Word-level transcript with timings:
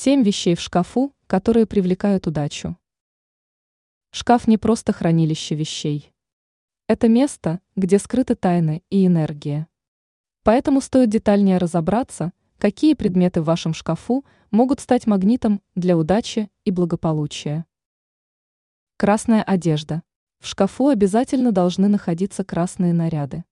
Семь 0.00 0.22
вещей 0.22 0.54
в 0.54 0.60
шкафу, 0.60 1.12
которые 1.26 1.66
привлекают 1.66 2.28
удачу. 2.28 2.76
Шкаф 4.12 4.46
не 4.46 4.56
просто 4.56 4.92
хранилище 4.92 5.56
вещей. 5.56 6.12
Это 6.86 7.08
место, 7.08 7.58
где 7.74 7.98
скрыты 7.98 8.36
тайны 8.36 8.84
и 8.90 9.04
энергия. 9.04 9.66
Поэтому 10.44 10.80
стоит 10.82 11.10
детальнее 11.10 11.58
разобраться, 11.58 12.32
какие 12.58 12.94
предметы 12.94 13.42
в 13.42 13.46
вашем 13.46 13.74
шкафу 13.74 14.24
могут 14.52 14.78
стать 14.78 15.08
магнитом 15.08 15.60
для 15.74 15.96
удачи 15.98 16.48
и 16.64 16.70
благополучия. 16.70 17.66
Красная 18.98 19.42
одежда. 19.42 20.04
В 20.38 20.46
шкафу 20.46 20.90
обязательно 20.90 21.50
должны 21.50 21.88
находиться 21.88 22.44
красные 22.44 22.92
наряды. 22.92 23.42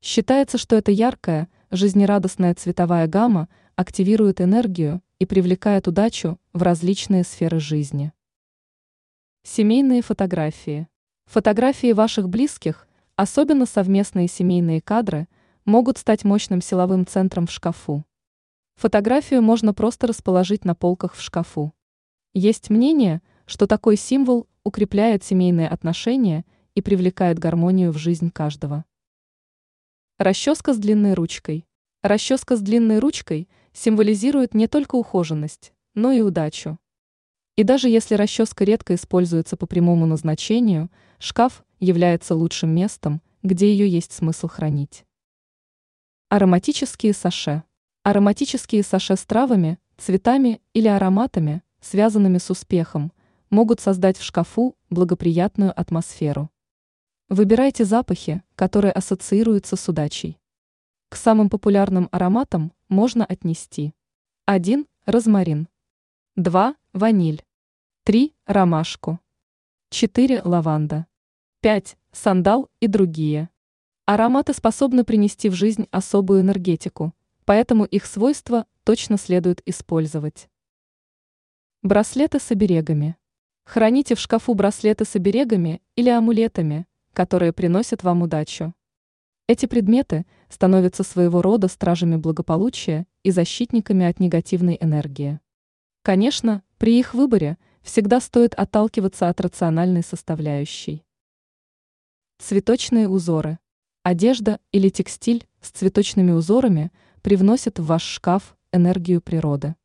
Считается, 0.00 0.56
что 0.56 0.74
эта 0.74 0.90
яркая, 0.90 1.50
жизнерадостная 1.70 2.54
цветовая 2.54 3.06
гамма 3.08 3.50
активирует 3.74 4.40
энергию 4.40 5.02
и 5.18 5.26
привлекает 5.26 5.88
удачу 5.88 6.38
в 6.52 6.62
различные 6.62 7.24
сферы 7.24 7.58
жизни. 7.58 8.12
Семейные 9.42 10.02
фотографии. 10.02 10.88
Фотографии 11.26 11.92
ваших 11.92 12.28
близких, 12.28 12.86
особенно 13.14 13.66
совместные 13.66 14.28
семейные 14.28 14.80
кадры, 14.80 15.28
могут 15.64 15.98
стать 15.98 16.24
мощным 16.24 16.60
силовым 16.60 17.06
центром 17.06 17.46
в 17.46 17.50
шкафу. 17.50 18.04
Фотографию 18.76 19.40
можно 19.40 19.72
просто 19.72 20.06
расположить 20.06 20.64
на 20.64 20.74
полках 20.74 21.14
в 21.14 21.22
шкафу. 21.22 21.72
Есть 22.34 22.68
мнение, 22.68 23.22
что 23.46 23.66
такой 23.66 23.96
символ 23.96 24.46
укрепляет 24.64 25.24
семейные 25.24 25.68
отношения 25.68 26.44
и 26.74 26.82
привлекает 26.82 27.38
гармонию 27.38 27.90
в 27.92 27.96
жизнь 27.96 28.30
каждого. 28.30 28.84
Расческа 30.18 30.74
с 30.74 30.78
длинной 30.78 31.14
ручкой. 31.14 31.66
Расческа 32.02 32.56
с 32.56 32.60
длинной 32.60 32.98
ручкой 32.98 33.48
символизирует 33.76 34.54
не 34.54 34.68
только 34.68 34.94
ухоженность, 34.94 35.74
но 35.94 36.10
и 36.10 36.22
удачу. 36.22 36.78
И 37.56 37.62
даже 37.62 37.88
если 37.88 38.14
расческа 38.14 38.64
редко 38.64 38.94
используется 38.94 39.56
по 39.56 39.66
прямому 39.66 40.06
назначению, 40.06 40.90
шкаф 41.18 41.62
является 41.78 42.34
лучшим 42.34 42.74
местом, 42.74 43.20
где 43.42 43.70
ее 43.70 43.88
есть 43.88 44.12
смысл 44.12 44.48
хранить. 44.48 45.04
Ароматические 46.30 47.12
саше. 47.12 47.64
Ароматические 48.02 48.82
саше 48.82 49.14
с 49.14 49.24
травами, 49.24 49.78
цветами 49.98 50.60
или 50.72 50.88
ароматами, 50.88 51.62
связанными 51.80 52.38
с 52.38 52.50
успехом, 52.50 53.12
могут 53.50 53.80
создать 53.80 54.16
в 54.16 54.22
шкафу 54.22 54.74
благоприятную 54.88 55.78
атмосферу. 55.78 56.50
Выбирайте 57.28 57.84
запахи, 57.84 58.42
которые 58.54 58.92
ассоциируются 58.92 59.76
с 59.76 59.88
удачей. 59.88 60.38
К 61.08 61.16
самым 61.16 61.50
популярным 61.50 62.08
ароматам 62.10 62.72
можно 62.88 63.24
отнести 63.24 63.94
1. 64.44 64.86
Розмарин 65.06 65.68
2. 66.36 66.76
Ваниль 66.92 67.44
3. 68.04 68.32
Ромашку 68.46 69.18
4. 69.90 70.42
Лаванда 70.44 71.06
5. 71.62 71.96
Сандал 72.12 72.70
и 72.78 72.86
другие. 72.86 73.50
Ароматы 74.04 74.52
способны 74.52 75.02
принести 75.02 75.48
в 75.48 75.54
жизнь 75.54 75.88
особую 75.90 76.42
энергетику, 76.42 77.12
поэтому 77.44 77.84
их 77.84 78.06
свойства 78.06 78.66
точно 78.84 79.18
следует 79.18 79.62
использовать. 79.66 80.48
Браслеты 81.82 82.38
с 82.38 82.52
оберегами. 82.52 83.16
Храните 83.64 84.14
в 84.14 84.20
шкафу 84.20 84.54
браслеты 84.54 85.04
с 85.04 85.16
оберегами 85.16 85.82
или 85.96 86.08
амулетами, 86.08 86.86
которые 87.12 87.52
приносят 87.52 88.04
вам 88.04 88.22
удачу. 88.22 88.75
Эти 89.48 89.66
предметы 89.66 90.26
становятся 90.48 91.04
своего 91.04 91.40
рода 91.40 91.68
стражами 91.68 92.16
благополучия 92.16 93.06
и 93.22 93.30
защитниками 93.30 94.04
от 94.04 94.18
негативной 94.18 94.76
энергии. 94.80 95.38
Конечно, 96.02 96.64
при 96.78 96.98
их 96.98 97.14
выборе 97.14 97.56
всегда 97.82 98.20
стоит 98.20 98.54
отталкиваться 98.54 99.28
от 99.28 99.40
рациональной 99.40 100.02
составляющей. 100.02 101.04
Цветочные 102.38 103.08
узоры. 103.08 103.60
Одежда 104.02 104.58
или 104.72 104.88
текстиль 104.88 105.46
с 105.60 105.70
цветочными 105.70 106.32
узорами 106.32 106.90
привносят 107.22 107.78
в 107.78 107.86
ваш 107.86 108.02
шкаф 108.02 108.56
энергию 108.72 109.20
природы. 109.20 109.76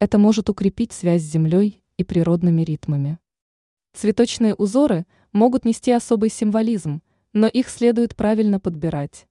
Это 0.00 0.18
может 0.18 0.50
укрепить 0.50 0.92
связь 0.92 1.22
с 1.22 1.32
землей 1.32 1.82
и 1.96 2.04
природными 2.04 2.60
ритмами. 2.60 3.18
Цветочные 3.94 4.54
узоры 4.54 5.06
могут 5.32 5.64
нести 5.64 5.92
особый 5.92 6.28
символизм– 6.28 7.00
но 7.32 7.46
их 7.46 7.68
следует 7.68 8.16
правильно 8.16 8.60
подбирать. 8.60 9.26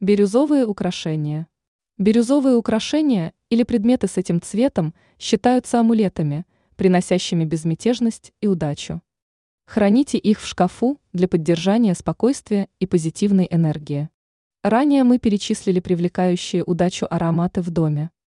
Бирюзовые 0.00 0.66
украшения. 0.66 1.46
Бирюзовые 1.98 2.56
украшения 2.56 3.32
или 3.48 3.62
предметы 3.62 4.08
с 4.08 4.18
этим 4.18 4.42
цветом 4.42 4.94
считаются 5.18 5.80
амулетами, 5.80 6.44
приносящими 6.76 7.44
безмятежность 7.44 8.32
и 8.40 8.46
удачу. 8.46 9.00
Храните 9.66 10.18
их 10.18 10.40
в 10.40 10.46
шкафу 10.46 11.00
для 11.12 11.26
поддержания 11.26 11.94
спокойствия 11.94 12.68
и 12.78 12.86
позитивной 12.86 13.48
энергии. 13.50 14.10
Ранее 14.62 15.04
мы 15.04 15.18
перечислили 15.18 15.80
привлекающие 15.80 16.62
удачу 16.62 17.06
ароматы 17.08 17.62
в 17.62 17.70
доме. 17.70 18.10